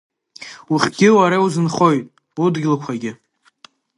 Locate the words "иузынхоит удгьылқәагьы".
1.39-3.11